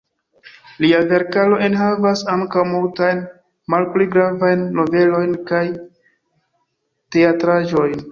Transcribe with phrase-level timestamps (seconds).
[0.83, 3.21] Lia verkaro enhavas ankaŭ multajn
[3.73, 5.61] malpli gravajn novelojn kaj
[7.17, 8.03] teatraĵojn.